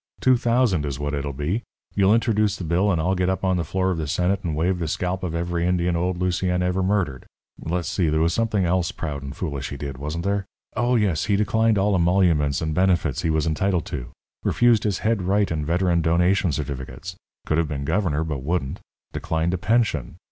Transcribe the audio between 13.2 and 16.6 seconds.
he was entitled to. Refused his head right and veteran donation